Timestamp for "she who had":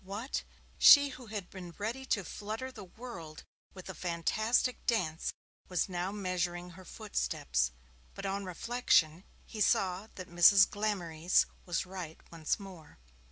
0.79-1.51